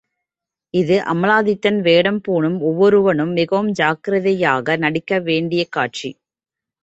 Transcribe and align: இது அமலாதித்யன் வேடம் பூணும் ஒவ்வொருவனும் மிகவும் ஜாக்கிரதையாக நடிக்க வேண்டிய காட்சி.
இது 0.73 0.95
அமலாதித்யன் 1.03 1.77
வேடம் 1.81 2.21
பூணும் 2.27 2.57
ஒவ்வொருவனும் 2.61 3.31
மிகவும் 3.31 3.71
ஜாக்கிரதையாக 3.71 4.77
நடிக்க 4.77 5.19
வேண்டிய 5.19 5.63
காட்சி. 5.69 6.11